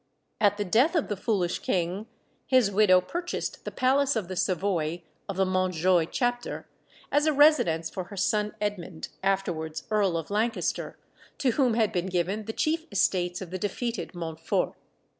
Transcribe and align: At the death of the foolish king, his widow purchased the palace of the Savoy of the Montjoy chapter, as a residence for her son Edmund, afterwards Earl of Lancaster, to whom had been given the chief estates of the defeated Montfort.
At 0.39 0.57
the 0.57 0.65
death 0.65 0.95
of 0.95 1.09
the 1.09 1.15
foolish 1.15 1.59
king, 1.59 2.07
his 2.47 2.71
widow 2.71 3.01
purchased 3.01 3.65
the 3.65 3.69
palace 3.71 4.15
of 4.15 4.29
the 4.29 4.35
Savoy 4.35 5.03
of 5.29 5.37
the 5.37 5.45
Montjoy 5.45 6.05
chapter, 6.05 6.67
as 7.11 7.27
a 7.27 7.33
residence 7.33 7.87
for 7.91 8.05
her 8.05 8.17
son 8.17 8.55
Edmund, 8.59 9.09
afterwards 9.21 9.83
Earl 9.91 10.17
of 10.17 10.31
Lancaster, 10.31 10.97
to 11.37 11.51
whom 11.51 11.75
had 11.75 11.91
been 11.91 12.07
given 12.07 12.45
the 12.45 12.51
chief 12.53 12.87
estates 12.91 13.41
of 13.43 13.51
the 13.51 13.59
defeated 13.59 14.15
Montfort. 14.15 14.73